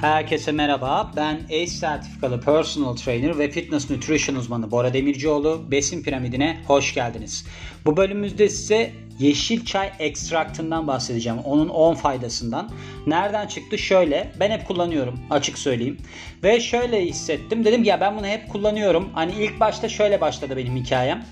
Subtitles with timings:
[0.00, 1.12] Herkese merhaba.
[1.16, 5.70] Ben ACE sertifikalı personal trainer ve fitness nutrition uzmanı Bora Demircioğlu.
[5.70, 7.46] Besin piramidine hoş geldiniz.
[7.84, 11.38] Bu bölümümüzde size yeşil çay ekstraktından bahsedeceğim.
[11.38, 12.70] Onun 10 faydasından.
[13.06, 13.78] Nereden çıktı?
[13.78, 14.32] Şöyle.
[14.40, 15.20] Ben hep kullanıyorum.
[15.30, 15.98] Açık söyleyeyim.
[16.42, 17.64] Ve şöyle hissettim.
[17.64, 19.08] Dedim ki ya ben bunu hep kullanıyorum.
[19.14, 21.24] Hani ilk başta şöyle başladı benim hikayem.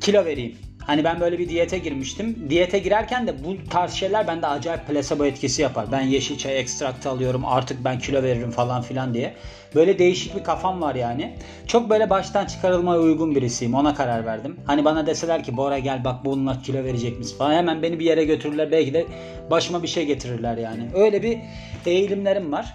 [0.00, 0.56] Kilo vereyim.
[0.86, 2.46] Hani ben böyle bir diyete girmiştim.
[2.50, 5.86] Diyete girerken de bu tarz şeyler bende acayip plasebo etkisi yapar.
[5.92, 9.34] Ben yeşil çay ekstraktı alıyorum artık ben kilo veririm falan filan diye.
[9.74, 11.34] Böyle değişik bir kafam var yani.
[11.66, 13.74] Çok böyle baştan çıkarılmaya uygun birisiyim.
[13.74, 14.56] Ona karar verdim.
[14.66, 17.54] Hani bana deseler ki Bora gel bak bununla kilo verecek misin falan.
[17.54, 18.72] Hemen beni bir yere götürürler.
[18.72, 19.06] Belki de
[19.50, 20.88] başıma bir şey getirirler yani.
[20.94, 21.38] Öyle bir
[21.86, 22.74] eğilimlerim var.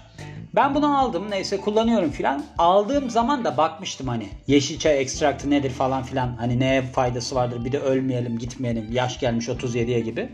[0.54, 2.44] Ben bunu aldım neyse kullanıyorum filan.
[2.58, 6.36] Aldığım zaman da bakmıştım hani yeşil çay ekstraktı nedir falan filan.
[6.36, 10.28] Hani neye faydası vardır bir de ölmeyelim gitmeyelim yaş gelmiş 37'ye gibi.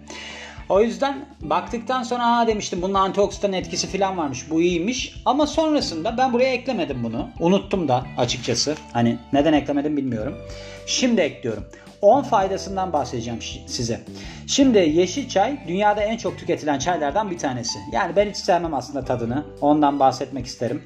[0.68, 4.50] O yüzden baktıktan sonra ha demiştim bunun antioksidan etkisi falan varmış.
[4.50, 5.14] Bu iyiymiş.
[5.24, 7.28] Ama sonrasında ben buraya eklemedim bunu.
[7.40, 8.76] Unuttum da açıkçası.
[8.92, 10.38] Hani neden eklemedim bilmiyorum.
[10.86, 11.64] Şimdi ekliyorum.
[12.02, 14.00] 10 faydasından bahsedeceğim size.
[14.46, 17.78] Şimdi yeşil çay dünyada en çok tüketilen çaylardan bir tanesi.
[17.92, 19.44] Yani ben hiç sevmem aslında tadını.
[19.60, 20.84] Ondan bahsetmek isterim.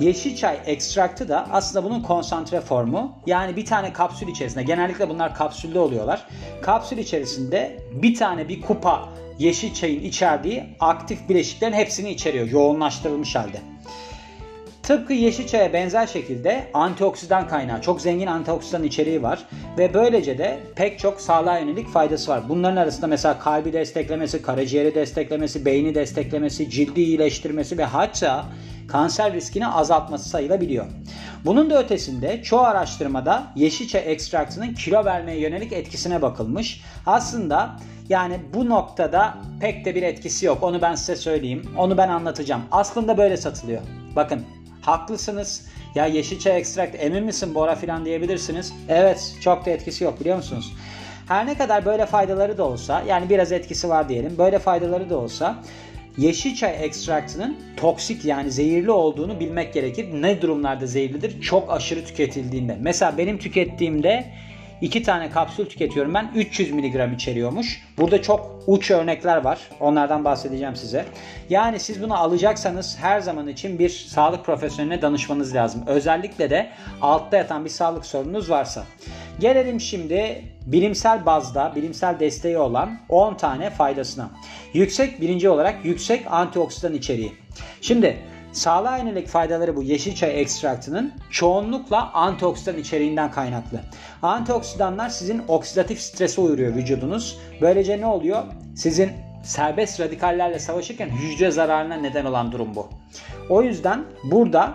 [0.00, 3.18] Yeşil çay ekstraktı da aslında bunun konsantre formu.
[3.26, 6.26] Yani bir tane kapsül içerisinde genellikle bunlar kapsülde oluyorlar.
[6.62, 13.73] Kapsül içerisinde bir tane bir kupa yeşil çayın içerdiği aktif bileşiklerin hepsini içeriyor yoğunlaştırılmış halde.
[14.86, 19.44] Tıpkı yeşil çaya benzer şekilde antioksidan kaynağı, çok zengin antioksidan içeriği var
[19.78, 22.42] ve böylece de pek çok sağlığa yönelik faydası var.
[22.48, 28.44] Bunların arasında mesela kalbi desteklemesi, karaciğeri desteklemesi, beyni desteklemesi, cildi iyileştirmesi ve hatta
[28.88, 30.86] kanser riskini azaltması sayılabiliyor.
[31.44, 36.82] Bunun da ötesinde çoğu araştırmada yeşil çay ekstraktının kilo vermeye yönelik etkisine bakılmış.
[37.06, 37.76] Aslında
[38.08, 40.62] yani bu noktada pek de bir etkisi yok.
[40.62, 41.62] Onu ben size söyleyeyim.
[41.78, 42.62] Onu ben anlatacağım.
[42.70, 43.82] Aslında böyle satılıyor.
[44.16, 44.42] Bakın
[44.86, 45.66] haklısınız.
[45.94, 48.72] Ya yeşil çay ekstrakt emin misin Bora filan diyebilirsiniz.
[48.88, 50.72] Evet çok da etkisi yok biliyor musunuz?
[51.28, 54.38] Her ne kadar böyle faydaları da olsa yani biraz etkisi var diyelim.
[54.38, 55.62] Böyle faydaları da olsa
[56.16, 60.08] yeşil çay ekstraktının toksik yani zehirli olduğunu bilmek gerekir.
[60.22, 61.40] Ne durumlarda zehirlidir?
[61.40, 62.76] Çok aşırı tüketildiğinde.
[62.80, 64.24] Mesela benim tükettiğimde
[64.84, 67.82] 2 tane kapsül tüketiyorum ben 300 mg içeriyormuş.
[67.98, 69.58] Burada çok uç örnekler var.
[69.80, 71.04] Onlardan bahsedeceğim size.
[71.50, 75.82] Yani siz bunu alacaksanız her zaman için bir sağlık profesyoneline danışmanız lazım.
[75.86, 76.70] Özellikle de
[77.02, 78.84] altta yatan bir sağlık sorununuz varsa.
[79.40, 84.30] Gelelim şimdi bilimsel bazda, bilimsel desteği olan 10 tane faydasına.
[84.74, 87.32] Yüksek birinci olarak yüksek antioksidan içeriği.
[87.80, 88.16] Şimdi
[88.54, 93.80] Sağlığa yönelik faydaları bu yeşil çay ekstraktının çoğunlukla antioksidan içeriğinden kaynaklı.
[94.22, 97.38] Antioksidanlar sizin oksidatif strese uyuruyor vücudunuz.
[97.60, 98.42] Böylece ne oluyor?
[98.76, 99.10] Sizin
[99.42, 102.88] serbest radikallerle savaşırken hücre zararına neden olan durum bu.
[103.50, 104.74] O yüzden burada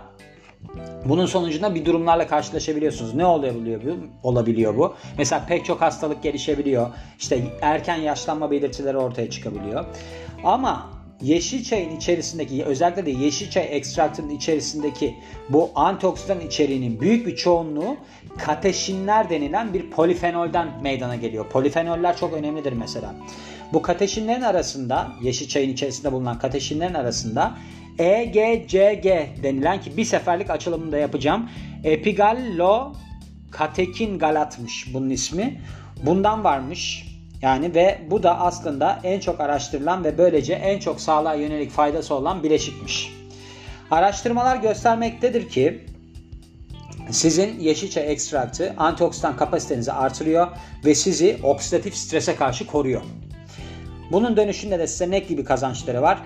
[1.05, 3.13] bunun sonucunda bir durumlarla karşılaşabiliyorsunuz.
[3.13, 3.97] Ne olabiliyor bu?
[4.23, 4.95] Olabiliyor bu.
[5.17, 6.89] Mesela pek çok hastalık gelişebiliyor.
[7.19, 9.85] İşte erken yaşlanma belirtileri ortaya çıkabiliyor.
[10.43, 15.15] Ama yeşil çayın içerisindeki özellikle de yeşil çay ekstraktının içerisindeki
[15.49, 17.97] bu antioksidan içeriğinin büyük bir çoğunluğu
[18.37, 21.45] kateşinler denilen bir polifenolden meydana geliyor.
[21.49, 23.15] Polifenoller çok önemlidir mesela.
[23.73, 27.57] Bu kateşinlerin arasında yeşil çayın içerisinde bulunan kateşinlerin arasında
[27.99, 29.05] EGCG
[29.43, 31.49] denilen ki bir seferlik açılımını da yapacağım.
[31.83, 32.93] Epigallo
[33.51, 35.61] katekin galatmış bunun ismi.
[36.05, 37.08] Bundan varmış.
[37.41, 42.15] Yani ve bu da aslında en çok araştırılan ve böylece en çok sağlığa yönelik faydası
[42.15, 43.13] olan bileşikmiş.
[43.91, 45.85] Araştırmalar göstermektedir ki
[47.11, 50.47] sizin yeşil çay ekstraktı antioksidan kapasitenizi artırıyor
[50.85, 53.01] ve sizi oksidatif strese karşı koruyor.
[54.11, 56.19] Bunun dönüşünde de size ne gibi kazançları var?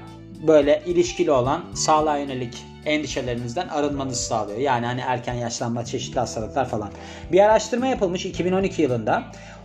[0.47, 4.59] Böyle ilişkili olan sağlığa yönelik endişelerinizden arınmanızı sağlıyor.
[4.59, 6.89] Yani hani erken yaşlanma, çeşitli hastalıklar falan.
[7.31, 9.23] Bir araştırma yapılmış 2012 yılında.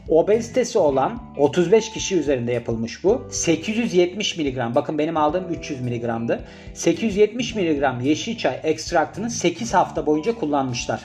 [0.08, 3.28] Obezitesi olan 35 kişi üzerinde yapılmış bu.
[3.30, 6.44] 870 mg bakın benim aldığım 300 mg'dı.
[6.74, 11.04] 870 mg yeşil çay ekstraktını 8 hafta boyunca kullanmışlar.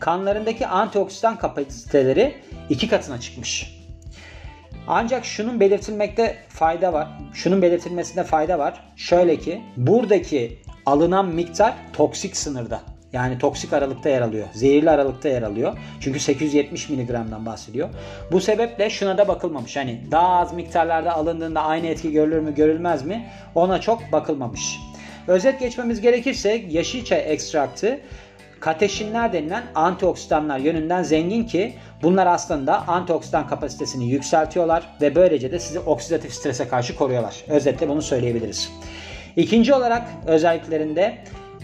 [0.00, 2.34] Kanlarındaki antioksidan kapasiteleri
[2.70, 3.79] 2 katına çıkmış.
[4.88, 7.08] Ancak şunun belirtilmekte fayda var.
[7.34, 8.80] Şunun belirtilmesinde fayda var.
[8.96, 12.80] Şöyle ki buradaki alınan miktar toksik sınırda.
[13.12, 14.46] Yani toksik aralıkta yer alıyor.
[14.52, 15.78] Zehirli aralıkta yer alıyor.
[16.00, 17.88] Çünkü 870 miligramdan bahsediyor.
[18.32, 19.76] Bu sebeple şuna da bakılmamış.
[19.76, 23.26] Hani daha az miktarlarda alındığında aynı etki görülür mü görülmez mi?
[23.54, 24.78] Ona çok bakılmamış.
[25.28, 28.00] Özet geçmemiz gerekirse yeşil çay ekstraktı
[28.60, 35.78] kateşinler denilen antioksidanlar yönünden zengin ki bunlar aslında antioksidan kapasitesini yükseltiyorlar ve böylece de sizi
[35.78, 37.44] oksidatif strese karşı koruyorlar.
[37.48, 38.72] Özetle bunu söyleyebiliriz.
[39.36, 41.18] İkinci olarak özelliklerinde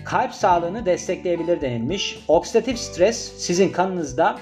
[0.04, 2.24] kalp sağlığını destekleyebilir denilmiş.
[2.28, 4.38] Oksidatif stres sizin kanınızda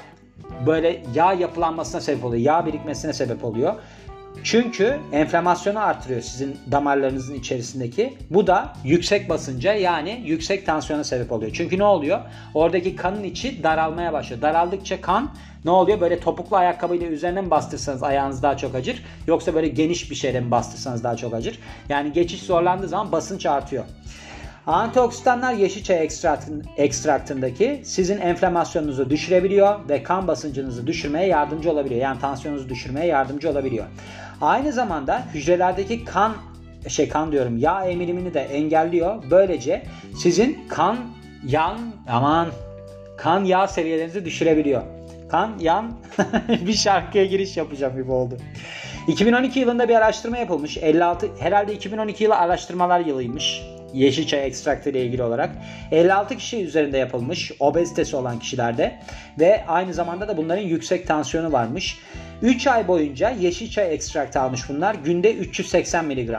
[0.66, 2.42] böyle yağ yapılanmasına sebep oluyor.
[2.42, 3.74] Yağ birikmesine sebep oluyor.
[4.42, 8.14] Çünkü enflamasyonu artırıyor sizin damarlarınızın içerisindeki.
[8.30, 11.52] Bu da yüksek basınca yani yüksek tansiyona sebep oluyor.
[11.54, 12.20] Çünkü ne oluyor?
[12.54, 14.42] Oradaki kanın içi daralmaya başlıyor.
[14.42, 15.30] Daraldıkça kan
[15.64, 16.00] ne oluyor?
[16.00, 19.04] Böyle topuklu ayakkabıyla üzerine mi bastırsanız ayağınız daha çok acır.
[19.26, 21.58] Yoksa böyle geniş bir şeyle mi bastırsanız daha çok acır.
[21.88, 23.84] Yani geçiş zorlandığı zaman basınç artıyor.
[24.66, 26.08] Antioksidanlar yeşil çay
[26.76, 32.00] ekstraktındaki sizin enflamasyonunuzu düşürebiliyor ve kan basıncınızı düşürmeye yardımcı olabiliyor.
[32.00, 33.86] Yani tansiyonunuzu düşürmeye yardımcı olabiliyor.
[34.40, 36.34] Aynı zamanda hücrelerdeki kan
[36.88, 39.22] şey kan diyorum yağ emilimini de engelliyor.
[39.30, 39.82] Böylece
[40.16, 40.96] sizin kan
[41.46, 41.78] yan
[42.08, 42.48] aman
[43.16, 44.82] kan yağ seviyelerinizi düşürebiliyor.
[45.30, 45.92] Kan yan
[46.66, 48.36] bir şarkıya giriş yapacağım gibi oldu.
[49.08, 50.76] 2012 yılında bir araştırma yapılmış.
[50.76, 53.73] 56 herhalde 2012 yılı araştırmalar yılıymış.
[53.94, 55.50] Yeşil çay ekstraktı ile ilgili olarak
[55.92, 58.98] 56 kişi üzerinde yapılmış obezitesi olan kişilerde
[59.38, 61.98] ve aynı zamanda da bunların yüksek tansiyonu varmış.
[62.42, 64.94] 3 ay boyunca yeşil çay ekstraktı almış bunlar.
[64.94, 66.30] Günde 380 mg.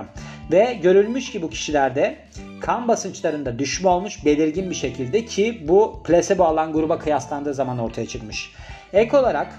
[0.51, 2.15] Ve görülmüş ki bu kişilerde
[2.61, 8.07] kan basınçlarında düşme olmuş belirgin bir şekilde ki bu plasebo alan gruba kıyaslandığı zaman ortaya
[8.07, 8.51] çıkmış.
[8.93, 9.53] Ek olarak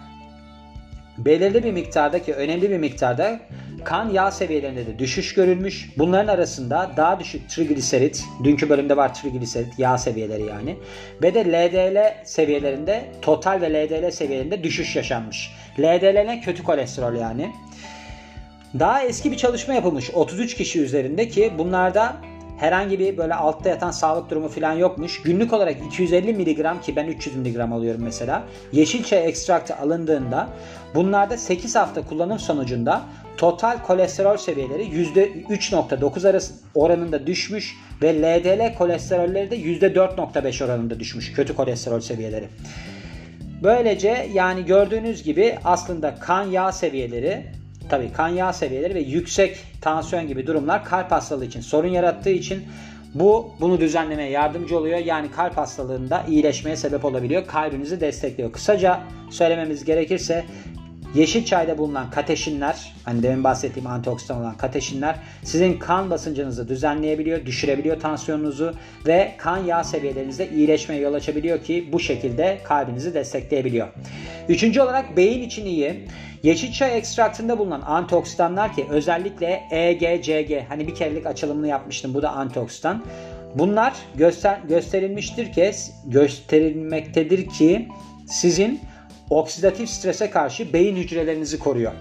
[1.19, 3.41] belirli bir miktardaki önemli bir miktarda
[3.85, 5.91] kan yağ seviyelerinde de düşüş görülmüş.
[5.99, 10.77] Bunların arasında daha düşük trigliserit, dünkü bölümde var trigliserit yağ seviyeleri yani
[11.23, 15.51] ve de LDL seviyelerinde total ve LDL seviyelerinde düşüş yaşanmış.
[15.79, 16.41] LDL ne?
[16.41, 17.53] Kötü kolesterol yani.
[18.79, 22.17] Daha eski bir çalışma yapılmış 33 kişi üzerinde ki bunlarda
[22.59, 25.23] herhangi bir böyle altta yatan sağlık durumu falan yokmuş.
[25.23, 28.43] Günlük olarak 250 mg ki ben 300 mg alıyorum mesela.
[28.73, 30.49] Yeşil çay ekstraktı alındığında
[30.95, 33.03] bunlarda 8 hafta kullanım sonucunda
[33.37, 41.55] total kolesterol seviyeleri %3.9 arası oranında düşmüş ve LDL kolesterolleri de %4.5 oranında düşmüş kötü
[41.57, 42.49] kolesterol seviyeleri.
[43.63, 47.47] Böylece yani gördüğünüz gibi aslında kan yağ seviyeleri
[47.89, 52.65] tabii kan yağ seviyeleri ve yüksek tansiyon gibi durumlar kalp hastalığı için sorun yarattığı için
[53.15, 54.99] bu bunu düzenlemeye yardımcı oluyor.
[54.99, 57.47] Yani kalp hastalığında iyileşmeye sebep olabiliyor.
[57.47, 58.53] Kalbinizi destekliyor.
[58.53, 59.01] Kısaca
[59.31, 60.45] söylememiz gerekirse
[61.15, 68.01] Yeşil çayda bulunan kateşinler, hani demin bahsettiğim antioksidan olan kateşinler sizin kan basıncınızı düzenleyebiliyor, düşürebiliyor
[68.01, 68.75] tansiyonunuzu
[69.07, 73.89] ve kan yağ seviyelerinizde iyileşmeye yol açabiliyor ki bu şekilde kalbinizi destekleyebiliyor.
[74.49, 76.09] Üçüncü olarak beyin için iyi.
[76.43, 82.31] Yeşil çay ekstraktında bulunan antioksidanlar ki özellikle EGCG hani bir kerelik açılımını yapmıştım bu da
[82.31, 83.05] antioksidan.
[83.55, 85.71] Bunlar göster gösterilmiştir ki
[86.07, 87.89] gösterilmektedir ki
[88.27, 88.81] sizin
[89.31, 91.93] oksidatif strese karşı beyin hücrelerinizi koruyor.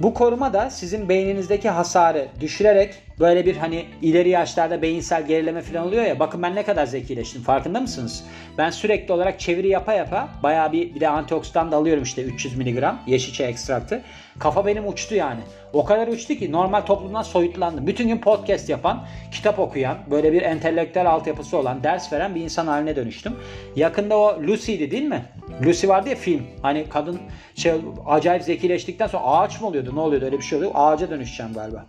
[0.00, 5.86] Bu koruma da sizin beyninizdeki hasarı düşürerek böyle bir hani ileri yaşlarda beyinsel gerileme falan
[5.86, 8.24] oluyor ya bakın ben ne kadar zekileştim farkında mısınız?
[8.58, 12.56] Ben sürekli olarak çeviri yapa yapa bayağı bir, bir de antioksidan da alıyorum işte 300
[12.56, 14.02] mg yeşil çay ekstraktı.
[14.38, 15.40] Kafa benim uçtu yani.
[15.72, 17.86] O kadar uçtu ki normal toplumdan soyutlandım.
[17.86, 22.66] Bütün gün podcast yapan, kitap okuyan, böyle bir entelektüel altyapısı olan, ders veren bir insan
[22.66, 23.36] haline dönüştüm.
[23.76, 25.24] Yakında o Lucy'di değil mi?
[25.64, 26.42] Lucy vardı ya film.
[26.62, 27.20] Hani kadın
[27.54, 27.72] şey
[28.06, 29.90] acayip zekileştikten sonra ağaç mı oluyordu?
[29.94, 30.24] Ne oluyordu?
[30.24, 30.72] Öyle bir şey oluyor.
[30.74, 31.86] Ağaca dönüşeceğim galiba.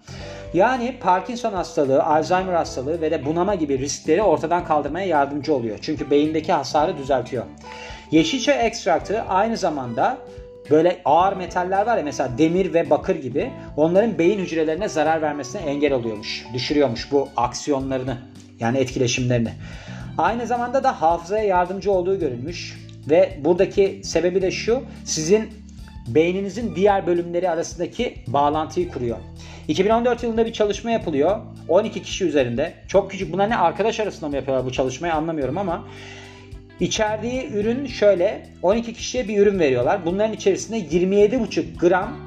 [0.53, 5.77] Yani Parkinson hastalığı, Alzheimer hastalığı ve de bunama gibi riskleri ortadan kaldırmaya yardımcı oluyor.
[5.81, 7.45] Çünkü beyindeki hasarı düzeltiyor.
[8.11, 10.17] Yeşil çay ekstraktı aynı zamanda
[10.69, 15.61] böyle ağır metaller var ya mesela demir ve bakır gibi onların beyin hücrelerine zarar vermesine
[15.61, 16.45] engel oluyormuş.
[16.53, 18.17] Düşürüyormuş bu aksiyonlarını
[18.59, 19.51] yani etkileşimlerini.
[20.17, 22.86] Aynı zamanda da hafızaya yardımcı olduğu görülmüş.
[23.09, 25.49] Ve buradaki sebebi de şu sizin
[26.07, 29.17] beyninizin diğer bölümleri arasındaki bağlantıyı kuruyor.
[29.67, 31.39] 2014 yılında bir çalışma yapılıyor.
[31.67, 32.73] 12 kişi üzerinde.
[32.87, 33.33] Çok küçük.
[33.33, 35.87] Buna ne arkadaş arasında mı yapıyorlar bu çalışmayı anlamıyorum ama
[36.79, 40.05] içerdiği ürün şöyle 12 kişiye bir ürün veriyorlar.
[40.05, 42.17] Bunların içerisinde 27,5 gram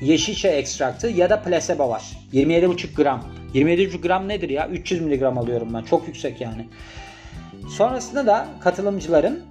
[0.00, 2.02] yeşil çay ekstraktı ya da placebo var.
[2.32, 3.24] 27,5 gram.
[3.54, 4.68] 27,5 gram nedir ya?
[4.68, 5.82] 300 mg alıyorum ben.
[5.82, 6.66] Çok yüksek yani.
[7.68, 9.42] Sonrasında da katılımcıların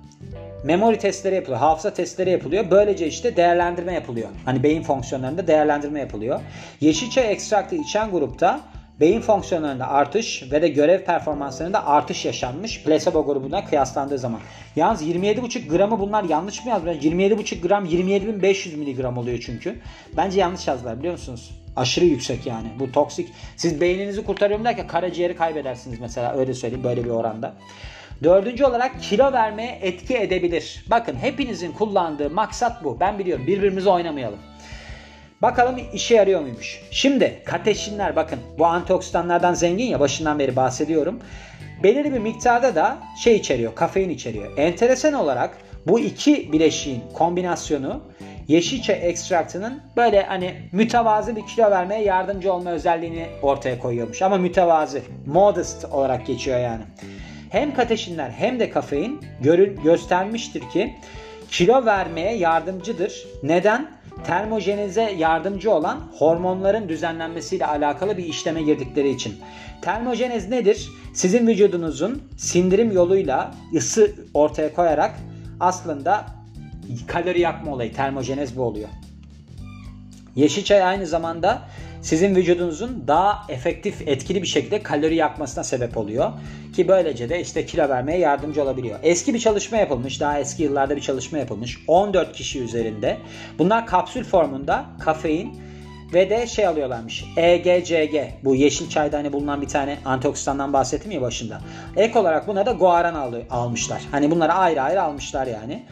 [0.66, 2.66] memory testleri yapılıyor, hafıza testleri yapılıyor.
[2.72, 4.30] Böylece işte değerlendirme yapılıyor.
[4.46, 6.42] Hani beyin fonksiyonlarında değerlendirme yapılıyor.
[6.82, 8.62] Yeşil çay ekstraktı içen grupta
[9.00, 14.40] beyin fonksiyonlarında artış ve de görev performanslarında artış yaşanmış placebo grubuna kıyaslandığı zaman.
[14.76, 16.96] Yalnız 27,5 gramı bunlar yanlış mı yazdılar?
[16.96, 19.76] 27,5 gram 27.500 miligram oluyor çünkü.
[20.18, 21.52] Bence yanlış yazdılar biliyor musunuz?
[21.76, 22.68] Aşırı yüksek yani.
[22.80, 23.30] Bu toksik.
[23.58, 27.54] Siz beyninizi kurtarıyorum derken karaciğeri kaybedersiniz mesela öyle söyleyeyim böyle bir oranda.
[28.24, 30.86] Dördüncü olarak kilo vermeye etki edebilir.
[30.90, 33.00] Bakın hepinizin kullandığı maksat bu.
[33.00, 34.40] Ben biliyorum birbirimizi oynamayalım.
[35.42, 36.82] Bakalım işe yarıyor muymuş.
[36.92, 41.20] Şimdi kateşinler bakın bu antioksidanlardan zengin ya başından beri bahsediyorum.
[41.84, 44.58] Belirli bir miktarda da şey içeriyor, kafein içeriyor.
[44.58, 45.58] Enteresan olarak
[45.88, 48.02] bu iki bileşiğin kombinasyonu
[48.48, 54.22] yeşil çay ekstraktının böyle hani mütevazı bir kilo vermeye yardımcı olma özelliğini ortaya koyuyormuş.
[54.22, 56.84] Ama mütevazı, modest olarak geçiyor yani.
[57.56, 60.96] Hem kateşinler hem de kafein görün, göstermiştir ki
[61.52, 63.26] kilo vermeye yardımcıdır.
[63.44, 63.92] Neden?
[64.28, 69.36] Termojenize yardımcı olan hormonların düzenlenmesiyle alakalı bir işleme girdikleri için.
[69.82, 70.90] Termojenez nedir?
[71.14, 75.16] Sizin vücudunuzun sindirim yoluyla ısı ortaya koyarak
[75.60, 76.26] aslında
[77.08, 78.90] kalori yakma olayı termojenez bu oluyor.
[80.36, 81.62] Yeşil çay aynı zamanda
[82.06, 86.32] sizin vücudunuzun daha efektif, etkili bir şekilde kalori yakmasına sebep oluyor.
[86.76, 89.00] Ki böylece de işte kilo vermeye yardımcı olabiliyor.
[89.04, 91.78] Eski bir çalışma yapılmış, daha eski yıllarda bir çalışma yapılmış.
[91.88, 93.18] 14 kişi üzerinde.
[93.60, 95.60] Bunlar kapsül formunda kafein
[96.14, 97.26] ve de şey alıyorlarmış.
[97.38, 101.62] EGCG bu yeşil çayda hani bulunan bir tane antioksidandan bahsettim ya başında.
[101.98, 104.02] Ek olarak buna da guaran al almışlar.
[104.12, 105.86] Hani bunları ayrı ayrı almışlar yani.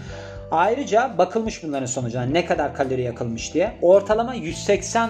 [0.52, 3.72] Ayrıca bakılmış bunların sonucuna ne kadar kalori yakılmış diye.
[3.82, 5.10] Ortalama 180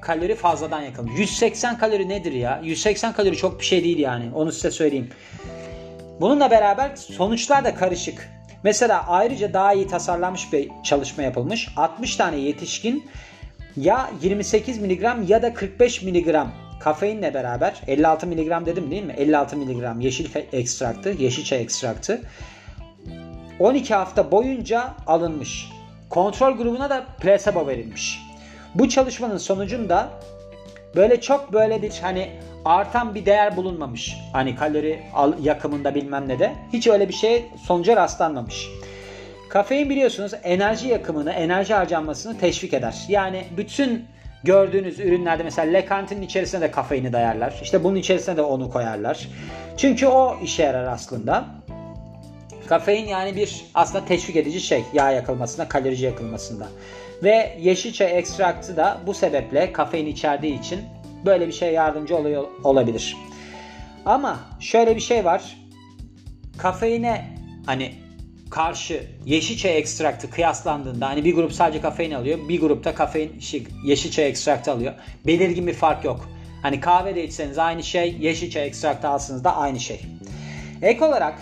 [0.00, 1.18] kalori fazladan yakılmış.
[1.18, 2.60] 180 kalori nedir ya?
[2.64, 4.30] 180 kalori çok bir şey değil yani.
[4.34, 5.10] Onu size söyleyeyim.
[6.20, 8.28] Bununla beraber sonuçlar da karışık.
[8.62, 11.68] Mesela ayrıca daha iyi tasarlanmış bir çalışma yapılmış.
[11.76, 13.06] 60 tane yetişkin
[13.76, 16.36] ya 28 mg ya da 45 mg
[16.80, 19.14] kafeinle beraber 56 mg dedim değil mi?
[19.16, 22.20] 56 mg yeşil ekstraktı, yeşil çay ekstraktı.
[23.58, 25.68] 12 hafta boyunca alınmış.
[26.10, 28.27] Kontrol grubuna da placebo verilmiş.
[28.74, 30.08] Bu çalışmanın sonucunda
[30.96, 32.30] böyle çok böyle bir hani
[32.64, 34.16] artan bir değer bulunmamış.
[34.32, 35.02] Hani kalori
[35.42, 36.52] yakımında bilmem ne de.
[36.72, 38.68] Hiç öyle bir şey sonuca rastlanmamış.
[39.48, 43.04] Kafein biliyorsunuz enerji yakımını, enerji harcanmasını teşvik eder.
[43.08, 44.04] Yani bütün
[44.44, 47.60] gördüğünüz ürünlerde mesela lekantinin içerisine de kafeini dayarlar.
[47.62, 49.28] İşte bunun içerisine de onu koyarlar.
[49.76, 51.44] Çünkü o işe yarar aslında.
[52.66, 56.66] Kafein yani bir aslında teşvik edici şey yağ yakılmasında, kalorici yakılmasında.
[57.22, 60.80] Ve yeşil çay ekstraktı da bu sebeple kafein içerdiği için
[61.26, 63.16] böyle bir şey yardımcı oluyor olabilir.
[64.06, 65.56] Ama şöyle bir şey var.
[66.58, 67.94] Kafeine hani
[68.50, 73.32] karşı yeşil çay ekstraktı kıyaslandığında hani bir grup sadece kafein alıyor, bir grupta kafein
[73.84, 74.94] yeşil çay ekstraktı alıyor.
[75.26, 76.28] Belirgin bir fark yok.
[76.62, 80.00] Hani kahve de içseniz aynı şey, yeşil çay ekstraktı alsanız da aynı şey.
[80.82, 81.38] Ek olarak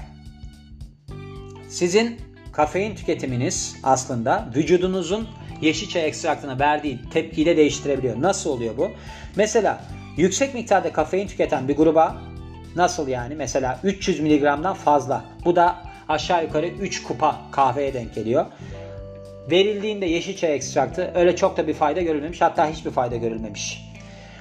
[1.68, 2.21] sizin
[2.52, 5.28] kafein tüketiminiz aslında vücudunuzun
[5.60, 8.22] yeşil çay ekstraktına verdiği tepkiyle değiştirebiliyor.
[8.22, 8.90] Nasıl oluyor bu?
[9.36, 9.80] Mesela
[10.16, 12.16] yüksek miktarda kafein tüketen bir gruba
[12.76, 13.34] nasıl yani?
[13.34, 15.25] Mesela 300 mg'dan fazla.
[15.44, 15.76] Bu da
[16.08, 18.46] aşağı yukarı 3 kupa kahveye denk geliyor.
[19.50, 23.86] Verildiğinde yeşil çay ekstraktı öyle çok da bir fayda görülmemiş hatta hiçbir fayda görülmemiş.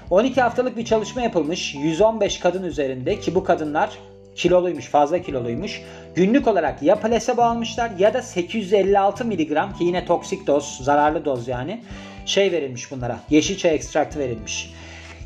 [0.09, 3.89] 12 haftalık bir çalışma yapılmış 115 kadın üzerinde ki bu kadınlar
[4.35, 5.81] kiloluymuş, fazla kiloluymuş.
[6.15, 9.37] Günlük olarak ya placebo almışlar ya da 856 mg
[9.77, 11.81] ki yine toksik doz, zararlı doz yani
[12.25, 13.19] şey verilmiş bunlara.
[13.29, 14.73] Yeşil çay ekstraktı verilmiş.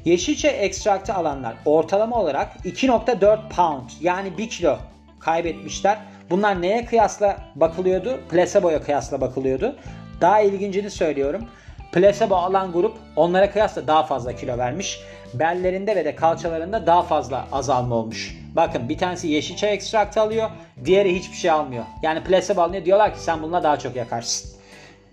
[0.05, 4.77] Yeşil çay ekstraktı alanlar ortalama olarak 2.4 pound yani 1 kilo
[5.19, 5.97] kaybetmişler.
[6.29, 8.19] Bunlar neye kıyasla bakılıyordu?
[8.29, 9.75] Placebo'ya kıyasla bakılıyordu.
[10.21, 11.47] Daha ilgincini söylüyorum.
[11.91, 14.99] Placebo alan grup onlara kıyasla daha fazla kilo vermiş.
[15.33, 18.37] Bellerinde ve de kalçalarında daha fazla azalma olmuş.
[18.55, 20.49] Bakın bir tanesi yeşil çay ekstraktı alıyor.
[20.85, 21.83] Diğeri hiçbir şey almıyor.
[22.03, 22.85] Yani placebo alınıyor.
[22.85, 24.59] Diyorlar ki sen bununla daha çok yakarsın.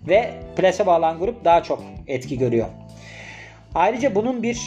[0.08, 2.66] Ve placebo alan grup daha çok etki görüyor.
[3.75, 4.61] Ayrıca bunun bir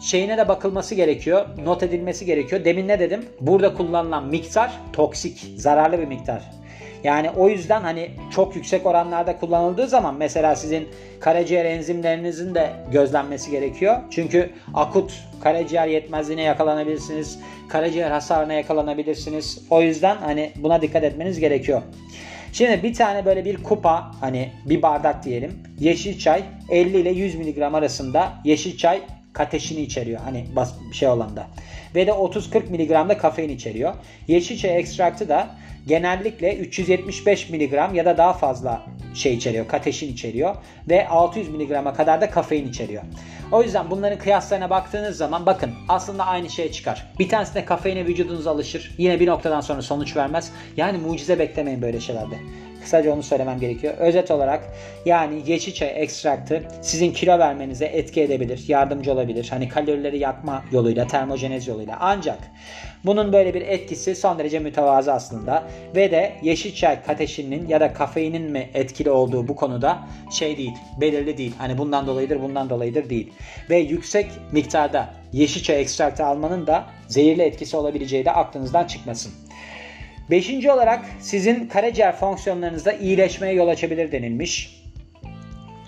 [0.00, 1.46] şeyine de bakılması gerekiyor.
[1.64, 2.64] Not edilmesi gerekiyor.
[2.64, 3.26] Demin ne dedim?
[3.40, 6.42] Burada kullanılan miktar toksik, zararlı bir miktar.
[7.04, 10.88] Yani o yüzden hani çok yüksek oranlarda kullanıldığı zaman mesela sizin
[11.20, 13.96] karaciğer enzimlerinizin de gözlenmesi gerekiyor.
[14.10, 15.12] Çünkü akut
[15.42, 17.38] karaciğer yetmezliğine yakalanabilirsiniz.
[17.68, 19.66] Karaciğer hasarına yakalanabilirsiniz.
[19.70, 21.82] O yüzden hani buna dikkat etmeniz gerekiyor.
[22.52, 25.62] Şimdi bir tane böyle bir kupa hani bir bardak diyelim.
[25.80, 29.00] Yeşil çay 50 ile 100 mg arasında yeşil çay
[29.32, 30.20] kateşini içeriyor.
[30.20, 31.46] Hani bas bir şey olanda.
[31.94, 33.94] Ve de 30-40 mg da kafein içeriyor.
[34.28, 35.50] Yeşil çay ekstraktı da
[35.86, 38.82] genellikle 375 mg ya da daha fazla
[39.14, 40.56] şey içeriyor, kateşin içeriyor
[40.88, 43.02] ve 600 mg'a kadar da kafein içeriyor.
[43.52, 47.06] O yüzden bunların kıyaslarına baktığınız zaman bakın aslında aynı şey çıkar.
[47.18, 48.94] Bir tanesinde kafeine vücudunuz alışır.
[48.98, 50.52] Yine bir noktadan sonra sonuç vermez.
[50.76, 52.34] Yani mucize beklemeyin böyle şeylerde.
[52.82, 53.94] Kısaca onu söylemem gerekiyor.
[53.98, 54.64] Özet olarak
[55.06, 59.46] yani yeşil çay ekstraktı sizin kilo vermenize etki edebilir, yardımcı olabilir.
[59.50, 61.96] Hani kalorileri yakma yoluyla, termojenez yoluyla.
[62.00, 62.38] Ancak
[63.04, 65.62] bunun böyle bir etkisi son derece mütevazı aslında.
[65.96, 69.98] Ve de yeşil çay kateşinin ya da kafeinin mi etkili olduğu bu konuda
[70.30, 71.54] şey değil, belirli değil.
[71.58, 73.32] Hani bundan dolayıdır, bundan dolayıdır değil.
[73.70, 79.32] Ve yüksek miktarda yeşil çay ekstraktı almanın da zehirli etkisi olabileceği de aklınızdan çıkmasın.
[80.30, 84.82] Beşinci olarak sizin karaciğer fonksiyonlarınızda iyileşmeye yol açabilir denilmiş.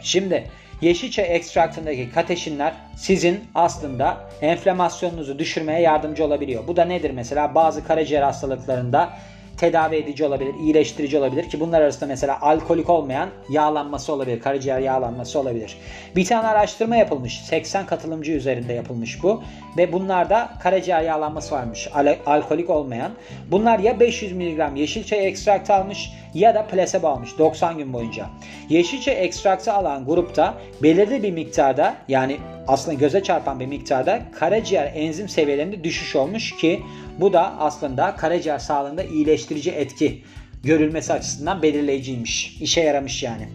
[0.02, 0.44] Şimdi
[0.80, 6.66] yeşil çay ekstraktındaki kateşinler sizin aslında enflamasyonunuzu düşürmeye yardımcı olabiliyor.
[6.66, 7.54] Bu da nedir mesela?
[7.54, 9.10] Bazı karaciğer hastalıklarında
[9.60, 15.38] tedavi edici olabilir, iyileştirici olabilir ki bunlar arasında mesela alkolik olmayan yağlanması olabilir, karaciğer yağlanması
[15.38, 15.76] olabilir.
[16.16, 17.40] Bir tane araştırma yapılmış.
[17.40, 19.42] 80 katılımcı üzerinde yapılmış bu
[19.76, 21.88] ve bunlarda karaciğer yağlanması varmış.
[21.94, 23.12] Al- alkolik olmayan.
[23.50, 28.26] Bunlar ya 500 mg yeşil çay ekstraktı almış ya da plasebo almış 90 gün boyunca.
[28.68, 32.36] Yeşil çay ekstraktı alan grupta belirli bir miktarda yani
[32.68, 36.80] aslında göze çarpan bir miktarda karaciğer enzim seviyelerinde düşüş olmuş ki
[37.18, 40.22] bu da aslında karaciğer sağlığında iyileştirici etki
[40.62, 42.56] görülmesi açısından belirleyiciymiş.
[42.60, 43.48] İşe yaramış yani.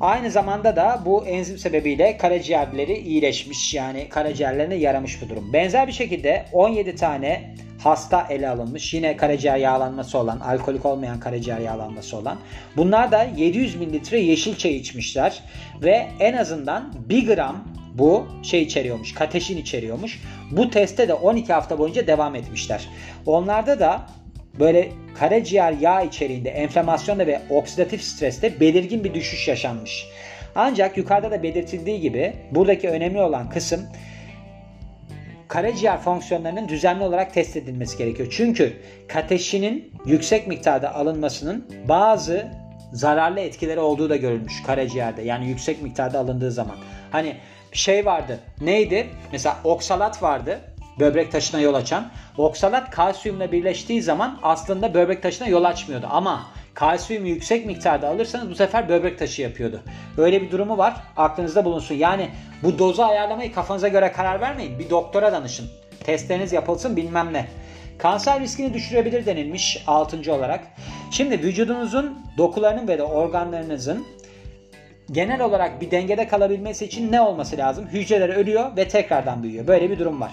[0.00, 5.52] Aynı zamanda da bu enzim sebebiyle karaciğerleri iyileşmiş yani karaciğerlerine yaramış bu durum.
[5.52, 7.54] Benzer bir şekilde 17 tane
[7.84, 8.94] hasta ele alınmış.
[8.94, 12.38] Yine karaciğer yağlanması olan, alkolik olmayan karaciğer yağlanması olan.
[12.76, 15.42] Bunlar da 700 mililitre yeşil çay içmişler
[15.82, 20.22] ve en azından 1 gram bu şey içeriyormuş, kateşin içeriyormuş.
[20.50, 22.88] Bu teste de 12 hafta boyunca devam etmişler.
[23.26, 24.06] Onlarda da
[24.60, 30.06] böyle karaciğer yağ içeriğinde enflamasyonda ve oksidatif streste belirgin bir düşüş yaşanmış.
[30.54, 33.80] Ancak yukarıda da belirtildiği gibi buradaki önemli olan kısım
[35.52, 38.28] karaciğer fonksiyonlarının düzenli olarak test edilmesi gerekiyor.
[38.32, 38.72] Çünkü
[39.08, 42.50] kateşinin yüksek miktarda alınmasının bazı
[42.92, 45.22] zararlı etkileri olduğu da görülmüş karaciğerde.
[45.22, 46.76] Yani yüksek miktarda alındığı zaman.
[47.10, 47.36] Hani
[47.72, 48.38] şey vardı.
[48.60, 49.06] Neydi?
[49.32, 50.60] Mesela oksalat vardı.
[51.00, 52.10] Böbrek taşına yol açan.
[52.38, 56.06] Oksalat kalsiyumla birleştiği zaman aslında böbrek taşına yol açmıyordu.
[56.10, 59.80] Ama kalsiyumu yüksek miktarda alırsanız bu sefer böbrek taşı yapıyordu.
[60.18, 60.94] Öyle bir durumu var.
[61.16, 61.94] Aklınızda bulunsun.
[61.94, 62.28] Yani
[62.62, 64.78] bu dozu ayarlamayı kafanıza göre karar vermeyin.
[64.78, 65.66] Bir doktora danışın.
[66.04, 67.46] Testleriniz yapılsın bilmem ne.
[67.98, 70.34] Kanser riskini düşürebilir denilmiş 6.
[70.34, 70.60] olarak.
[71.10, 74.06] Şimdi vücudunuzun dokularının ve de organlarınızın
[75.12, 77.86] genel olarak bir dengede kalabilmesi için ne olması lazım?
[77.92, 79.66] Hücreler ölüyor ve tekrardan büyüyor.
[79.66, 80.30] Böyle bir durum var.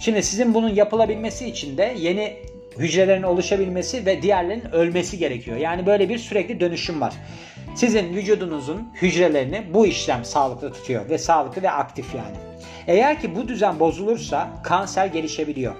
[0.00, 2.36] Şimdi sizin bunun yapılabilmesi için de yeni
[2.80, 5.56] hücrelerin oluşabilmesi ve diğerlerinin ölmesi gerekiyor.
[5.56, 7.14] Yani böyle bir sürekli dönüşüm var.
[7.74, 12.36] Sizin vücudunuzun hücrelerini bu işlem sağlıklı tutuyor ve sağlıklı ve aktif yani.
[12.86, 15.74] Eğer ki bu düzen bozulursa kanser gelişebiliyor.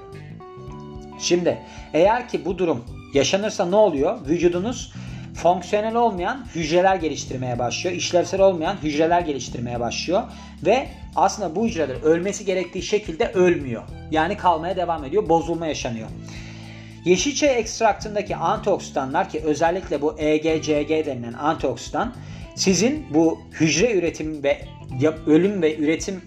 [1.19, 1.59] Şimdi
[1.95, 2.85] eğer ki bu durum
[3.15, 4.19] yaşanırsa ne oluyor?
[4.29, 4.93] Vücudunuz
[5.35, 7.97] fonksiyonel olmayan hücreler geliştirmeye başlıyor.
[7.97, 10.23] İşlevsel olmayan hücreler geliştirmeye başlıyor.
[10.67, 13.83] Ve aslında bu hücreler ölmesi gerektiği şekilde ölmüyor.
[14.11, 15.29] Yani kalmaya devam ediyor.
[15.29, 16.09] Bozulma yaşanıyor.
[17.05, 22.15] Yeşil çay ekstraktındaki antioksidanlar ki özellikle bu EGCG denilen antioksidan
[22.55, 24.65] sizin bu hücre üretim ve
[25.27, 26.23] ölüm ve üretim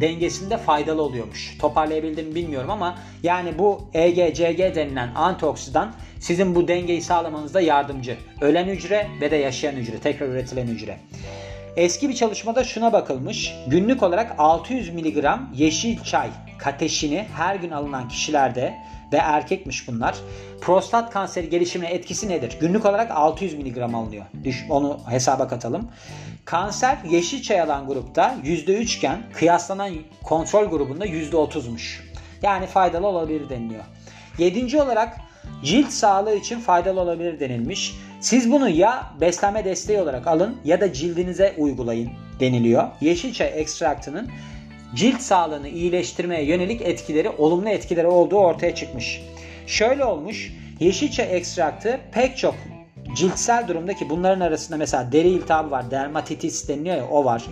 [0.00, 1.58] dengesinde faydalı oluyormuş.
[1.58, 8.16] Toparlayabildim bilmiyorum ama yani bu EGCG denilen antioksidan sizin bu dengeyi sağlamanızda yardımcı.
[8.40, 10.98] Ölen hücre ve de yaşayan hücre, tekrar üretilen hücre.
[11.76, 13.54] Eski bir çalışmada şuna bakılmış.
[13.66, 18.74] Günlük olarak 600 mg yeşil çay kateşini her gün alınan kişilerde
[19.12, 20.14] ve erkekmiş bunlar.
[20.60, 22.56] Prostat kanseri gelişimine etkisi nedir?
[22.60, 24.24] Günlük olarak 600 mg alınıyor.
[24.70, 25.88] Onu hesaba katalım.
[26.44, 32.00] Kanser yeşil çay alan grupta %3 iken kıyaslanan kontrol grubunda %30'muş.
[32.42, 33.84] Yani faydalı olabilir deniliyor.
[34.38, 35.16] Yedinci olarak
[35.64, 37.94] cilt sağlığı için faydalı olabilir denilmiş.
[38.20, 42.88] Siz bunu ya beslenme desteği olarak alın ya da cildinize uygulayın deniliyor.
[43.00, 44.28] Yeşil çay ekstraktının
[44.94, 49.22] cilt sağlığını iyileştirmeye yönelik etkileri, olumlu etkileri olduğu ortaya çıkmış.
[49.66, 52.54] Şöyle olmuş, yeşil çay ekstraktı pek çok
[53.16, 57.44] ciltsel durumdaki bunların arasında mesela deri iltihabı var, dermatitis deniliyor ya o var.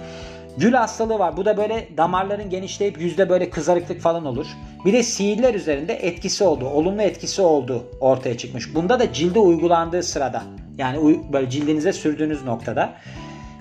[0.57, 1.37] Gül hastalığı var.
[1.37, 4.47] Bu da böyle damarların genişleyip yüzde böyle kızarıklık falan olur.
[4.85, 8.75] Bir de siiller üzerinde etkisi oldu, olumlu etkisi oldu ortaya çıkmış.
[8.75, 10.43] Bunda da cilde uygulandığı sırada
[10.79, 12.93] yani böyle cildinize sürdüğünüz noktada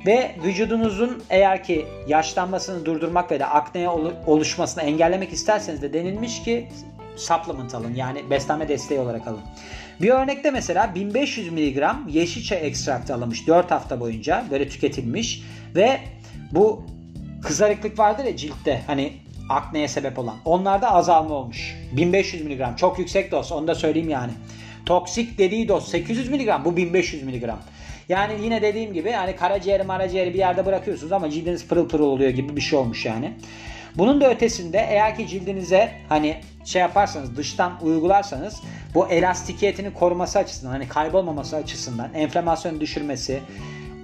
[0.05, 3.89] ve vücudunuzun eğer ki yaşlanmasını durdurmak ve de akneye
[4.27, 6.67] oluşmasını engellemek isterseniz de denilmiş ki
[7.15, 9.41] supplement alın yani beslenme desteği olarak alın.
[10.01, 15.43] Bir örnekte mesela 1500 mg yeşil çay ekstraktı alınmış 4 hafta boyunca böyle tüketilmiş
[15.75, 15.99] ve
[16.51, 16.83] bu
[17.43, 19.13] kızarıklık vardır ya ciltte hani
[19.49, 20.35] akneye sebep olan.
[20.45, 21.75] Onlarda azalma olmuş.
[21.91, 24.31] 1500 mg çok yüksek olsa onu da söyleyeyim yani.
[24.85, 27.49] Toksik dediği doz 800 mg bu 1500 mg.
[28.09, 32.29] Yani yine dediğim gibi hani karaciğeri maraciğeri bir yerde bırakıyorsunuz ama cildiniz pırıl pırıl oluyor
[32.29, 33.33] gibi bir şey olmuş yani.
[33.95, 38.61] Bunun da ötesinde eğer ki cildinize hani şey yaparsanız dıştan uygularsanız
[38.93, 43.39] bu elastikiyetini koruması açısından hani kaybolmaması açısından enflamasyonu düşürmesi,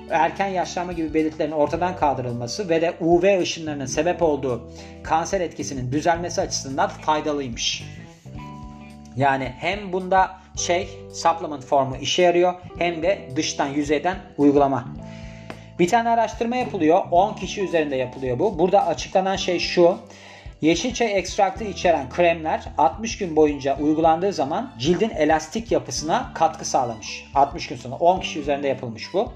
[0.09, 4.71] erken yaşlanma gibi belirtilerin ortadan kaldırılması ve de UV ışınlarının sebep olduğu
[5.03, 7.83] kanser etkisinin düzelmesi açısından faydalıymış.
[9.15, 14.85] Yani hem bunda şey supplement formu işe yarıyor hem de dıştan yüzeyden uygulama.
[15.79, 17.03] Bir tane araştırma yapılıyor.
[17.11, 18.59] 10 kişi üzerinde yapılıyor bu.
[18.59, 19.97] Burada açıklanan şey şu.
[20.61, 27.25] Yeşil çay ekstraktı içeren kremler 60 gün boyunca uygulandığı zaman cildin elastik yapısına katkı sağlamış.
[27.35, 29.33] 60 gün sonra 10 kişi üzerinde yapılmış bu.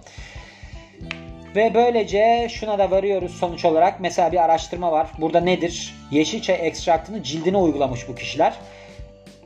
[1.56, 4.00] Ve böylece şuna da varıyoruz sonuç olarak.
[4.00, 5.08] Mesela bir araştırma var.
[5.18, 5.96] Burada nedir?
[6.12, 8.54] Yeşil çay ekstraktını cildine uygulamış bu kişiler.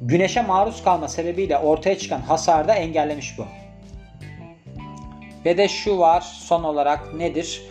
[0.02, 3.46] Güneşe maruz kalma sebebiyle ortaya çıkan hasarı da engellemiş bu.
[5.46, 7.62] Ve de şu var son olarak nedir?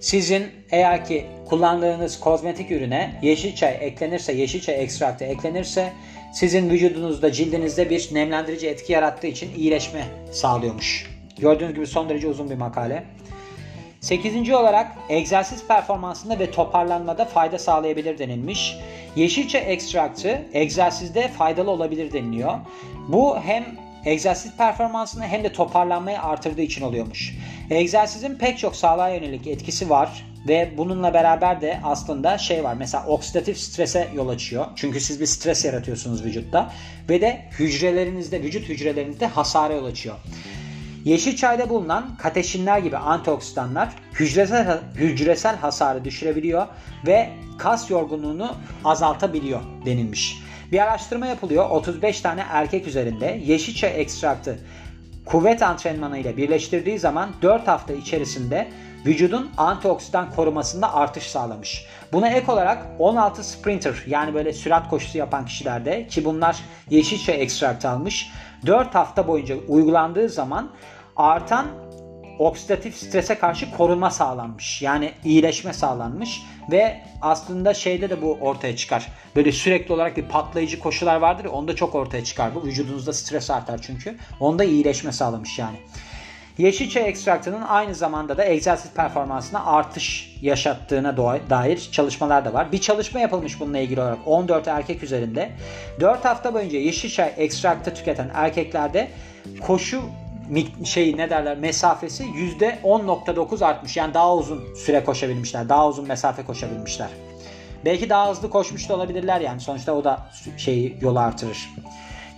[0.00, 5.92] Sizin eğer ki kullandığınız kozmetik ürüne yeşil çay eklenirse, yeşil çay ekstraktı eklenirse
[6.34, 11.18] sizin vücudunuzda, cildinizde bir nemlendirici etki yarattığı için iyileşme sağlıyormuş.
[11.38, 13.04] Gördüğünüz gibi son derece uzun bir makale.
[14.00, 18.76] Sekizinci olarak egzersiz performansında ve toparlanmada fayda sağlayabilir denilmiş.
[19.16, 22.54] Yeşilçe ekstraktı egzersizde faydalı olabilir deniliyor.
[23.08, 23.64] Bu hem
[24.04, 27.34] egzersiz performansını hem de toparlanmayı artırdığı için oluyormuş.
[27.70, 33.06] Egzersizin pek çok sağlığa yönelik etkisi var ve bununla beraber de aslında şey var mesela
[33.06, 34.66] oksidatif strese yol açıyor.
[34.76, 36.72] Çünkü siz bir stres yaratıyorsunuz vücutta
[37.08, 40.16] ve de hücrelerinizde vücut hücrelerinizde hasara yol açıyor.
[41.08, 46.66] Yeşil çayda bulunan kateşinler gibi antioksidanlar hücresel, hücresel hasarı düşürebiliyor
[47.06, 50.36] ve kas yorgunluğunu azaltabiliyor denilmiş.
[50.72, 54.58] Bir araştırma yapılıyor 35 tane erkek üzerinde yeşil çay ekstraktı
[55.24, 58.68] kuvvet antrenmanı ile birleştirdiği zaman 4 hafta içerisinde
[59.06, 61.86] vücudun antioksidan korumasında artış sağlamış.
[62.12, 66.56] Buna ek olarak 16 sprinter yani böyle sürat koşusu yapan kişilerde ki bunlar
[66.90, 68.30] yeşil çay ekstraktı almış
[68.66, 70.70] 4 hafta boyunca uygulandığı zaman
[71.18, 71.66] artan
[72.38, 74.82] oksidatif strese karşı korunma sağlanmış.
[74.82, 79.08] Yani iyileşme sağlanmış ve aslında şeyde de bu ortaya çıkar.
[79.36, 82.64] Böyle sürekli olarak bir patlayıcı koşular vardır ya onda çok ortaya çıkar bu.
[82.64, 84.16] Vücudunuzda stres artar çünkü.
[84.40, 85.76] Onda iyileşme sağlamış yani.
[86.58, 91.16] Yeşil çay ekstraktının aynı zamanda da egzersiz performansına artış yaşattığına
[91.50, 92.72] dair çalışmalar da var.
[92.72, 95.50] Bir çalışma yapılmış bununla ilgili olarak 14 erkek üzerinde.
[96.00, 99.08] 4 hafta boyunca yeşil çay ekstraktı tüketen erkeklerde
[99.60, 100.02] koşu
[100.84, 103.96] şey ne derler mesafesi %10.9 artmış.
[103.96, 105.68] Yani daha uzun süre koşabilmişler.
[105.68, 107.08] Daha uzun mesafe koşabilmişler.
[107.84, 109.60] Belki daha hızlı koşmuş da olabilirler yani.
[109.60, 111.68] Sonuçta o da şeyi yolu artırır.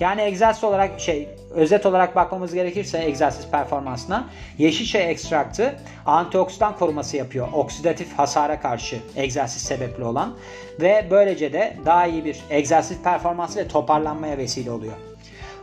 [0.01, 7.17] Yani egzersiz olarak şey özet olarak bakmamız gerekirse egzersiz performansına yeşil çay ekstraktı antioksidan koruması
[7.17, 7.49] yapıyor.
[7.53, 10.37] Oksidatif hasara karşı egzersiz sebepli olan
[10.81, 14.95] ve böylece de daha iyi bir egzersiz performansı ve toparlanmaya vesile oluyor.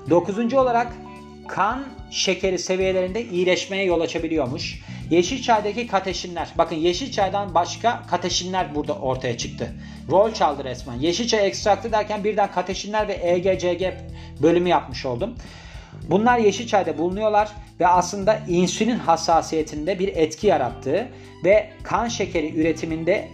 [0.10, 0.88] Dokuzuncu olarak
[1.48, 4.82] kan şekeri seviyelerinde iyileşmeye yol açabiliyormuş.
[5.10, 6.50] Yeşil çaydaki kateşinler.
[6.58, 9.74] Bakın yeşil çaydan başka kateşinler burada ortaya çıktı.
[10.12, 10.96] Rol çaldı resmen.
[10.96, 13.84] Yeşil çay ekstraktı derken birden kateşinler ve EGCG
[14.42, 15.36] bölümü yapmış oldum.
[16.10, 21.08] Bunlar yeşil çayda bulunuyorlar ve aslında insülin hassasiyetinde bir etki yarattığı
[21.46, 23.28] ve kan şekeri üretiminde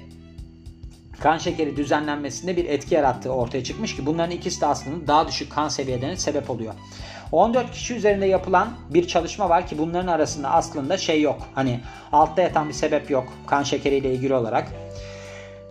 [1.19, 5.51] kan şekeri düzenlenmesinde bir etki yarattığı ortaya çıkmış ki bunların ikisi de aslında daha düşük
[5.51, 6.73] kan seviyelerine sebep oluyor.
[7.33, 11.47] 14 kişi üzerinde yapılan bir çalışma var ki bunların arasında aslında şey yok.
[11.55, 11.79] Hani
[12.11, 14.67] altta yatan bir sebep yok kan şekeriyle ilgili olarak.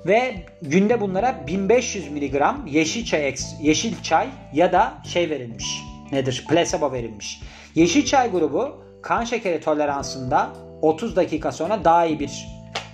[0.06, 5.82] Ve günde bunlara 1500 mg yeşil çay, yeşil çay ya da şey verilmiş.
[6.12, 6.44] Nedir?
[6.48, 7.40] Plasebo verilmiş.
[7.74, 10.50] Yeşil çay grubu kan şekeri toleransında
[10.82, 12.46] 30 dakika sonra daha iyi bir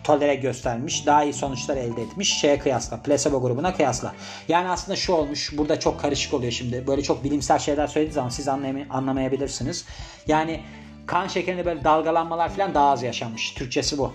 [0.08, 1.06] tolere göstermiş.
[1.06, 2.40] Daha iyi sonuçlar elde etmiş.
[2.40, 2.96] Şeye kıyasla.
[3.02, 4.14] Placebo grubuna kıyasla.
[4.48, 5.58] Yani aslında şu olmuş.
[5.58, 6.86] Burada çok karışık oluyor şimdi.
[6.86, 9.84] Böyle çok bilimsel şeyler söylediği zaman siz anlamay- anlamayabilirsiniz.
[10.26, 10.60] Yani
[11.06, 13.50] kan şekerinde böyle dalgalanmalar falan daha az yaşanmış.
[13.50, 14.12] Türkçesi bu.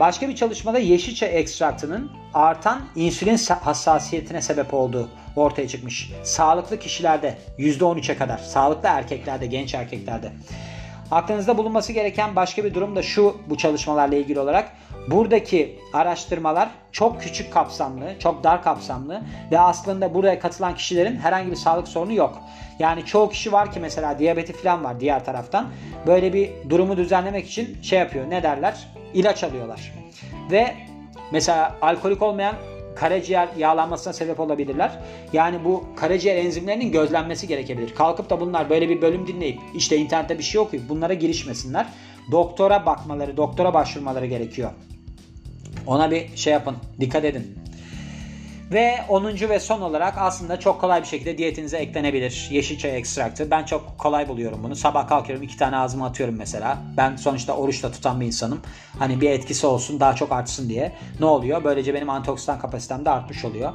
[0.00, 6.10] Başka bir çalışmada yeşilçe ekstraktının artan insülin hassasiyetine sebep olduğu ortaya çıkmış.
[6.24, 10.32] Sağlıklı kişilerde %13'e kadar, sağlıklı erkeklerde, genç erkeklerde.
[11.10, 14.72] Aklınızda bulunması gereken başka bir durum da şu bu çalışmalarla ilgili olarak.
[15.08, 21.56] Buradaki araştırmalar çok küçük kapsamlı, çok dar kapsamlı ve aslında buraya katılan kişilerin herhangi bir
[21.56, 22.38] sağlık sorunu yok.
[22.78, 25.66] Yani çoğu kişi var ki mesela diyabeti falan var diğer taraftan.
[26.06, 28.74] Böyle bir durumu düzenlemek için şey yapıyor ne derler?
[29.14, 29.92] İlaç alıyorlar.
[30.50, 30.74] Ve
[31.32, 32.54] mesela alkolik olmayan
[32.96, 34.98] karaciğer yağlanmasına sebep olabilirler.
[35.32, 37.94] Yani bu karaciğer enzimlerinin gözlenmesi gerekebilir.
[37.94, 41.86] Kalkıp da bunlar böyle bir bölüm dinleyip işte internette bir şey okuyup bunlara girişmesinler.
[42.30, 44.70] Doktora bakmaları, doktora başvurmaları gerekiyor.
[45.86, 47.56] Ona bir şey yapın, dikkat edin.
[48.72, 49.24] Ve 10.
[49.24, 53.50] ve son olarak aslında çok kolay bir şekilde diyetinize eklenebilir yeşil çay ekstraktı.
[53.50, 54.76] Ben çok kolay buluyorum bunu.
[54.76, 56.78] Sabah kalkıyorum iki tane ağzıma atıyorum mesela.
[56.96, 58.60] Ben sonuçta oruçta tutan bir insanım.
[58.98, 60.92] Hani bir etkisi olsun daha çok artsın diye.
[61.20, 61.64] Ne oluyor?
[61.64, 63.72] Böylece benim antioksidan kapasitem de artmış oluyor.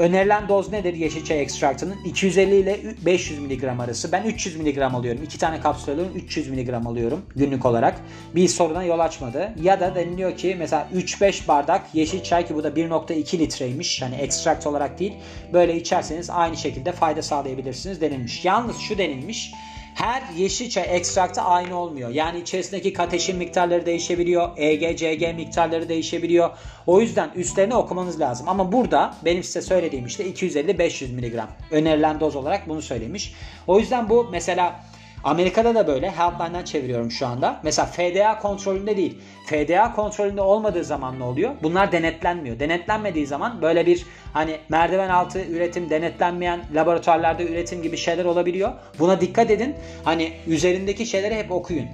[0.00, 1.96] Önerilen doz nedir yeşil çay ekstraktının?
[2.04, 4.12] 250 ile 500 mg arası.
[4.12, 5.22] Ben 300 mg alıyorum.
[5.22, 6.16] 2 tane kapsül alıyorum.
[6.16, 8.00] 300 mg alıyorum günlük olarak.
[8.34, 9.52] Bir soruna yol açmadı.
[9.62, 14.02] Ya da deniliyor ki mesela 3-5 bardak yeşil çay ki bu da 1.2 litreymiş.
[14.02, 15.12] Yani ekstrakt olarak değil.
[15.52, 18.44] Böyle içerseniz aynı şekilde fayda sağlayabilirsiniz denilmiş.
[18.44, 19.52] Yalnız şu denilmiş
[20.00, 22.10] her yeşil çay ekstraktı aynı olmuyor.
[22.10, 24.50] Yani içerisindeki kateşin miktarları değişebiliyor.
[24.56, 26.50] EG, CG miktarları değişebiliyor.
[26.86, 28.48] O yüzden üstlerini okumanız lazım.
[28.48, 33.34] Ama burada benim size söylediğim işte 250-500 mg önerilen doz olarak bunu söylemiş.
[33.66, 34.80] O yüzden bu mesela
[35.24, 36.10] Amerika'da da böyle.
[36.10, 37.60] Helpline'dan çeviriyorum şu anda.
[37.62, 39.18] Mesela FDA kontrolünde değil.
[39.46, 41.54] FDA kontrolünde olmadığı zaman ne oluyor?
[41.62, 42.58] Bunlar denetlenmiyor.
[42.58, 48.72] Denetlenmediği zaman böyle bir hani merdiven altı üretim, denetlenmeyen laboratuvarlarda üretim gibi şeyler olabiliyor.
[48.98, 49.74] Buna dikkat edin.
[50.04, 51.86] Hani üzerindeki şeyleri hep okuyun.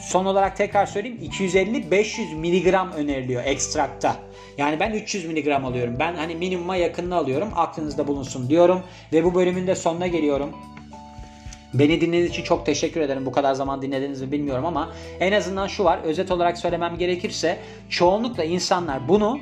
[0.00, 4.16] Son olarak tekrar söyleyeyim 250-500 miligram öneriliyor ekstrakta.
[4.58, 5.96] Yani ben 300 miligram alıyorum.
[5.98, 7.48] Ben hani minimuma yakınını alıyorum.
[7.56, 8.82] Aklınızda bulunsun diyorum.
[9.12, 10.50] Ve bu bölümün de sonuna geliyorum.
[11.74, 13.26] Beni dinlediğiniz için çok teşekkür ederim.
[13.26, 15.98] Bu kadar zaman dinlediğinizi bilmiyorum ama en azından şu var.
[16.04, 19.38] Özet olarak söylemem gerekirse çoğunlukla insanlar bunu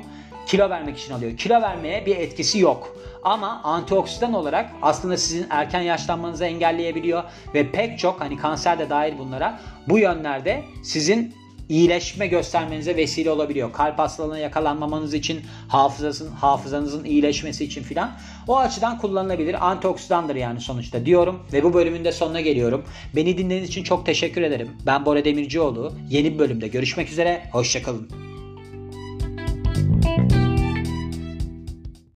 [0.47, 1.37] kilo vermek için alıyor.
[1.37, 2.97] Kilo vermeye bir etkisi yok.
[3.23, 9.17] Ama antioksidan olarak aslında sizin erken yaşlanmanızı engelleyebiliyor ve pek çok hani kanser de dahil
[9.17, 11.35] bunlara bu yönlerde sizin
[11.69, 13.73] iyileşme göstermenize vesile olabiliyor.
[13.73, 18.11] Kalp hastalığına yakalanmamanız için, hafızasın, hafızanızın iyileşmesi için filan.
[18.47, 19.67] O açıdan kullanılabilir.
[19.67, 22.83] Antioksidandır yani sonuçta diyorum ve bu bölümün de sonuna geliyorum.
[23.15, 24.69] Beni dinlediğiniz için çok teşekkür ederim.
[24.85, 25.93] Ben Bora Demircioğlu.
[26.09, 27.43] Yeni bir bölümde görüşmek üzere.
[27.51, 28.26] Hoşçakalın.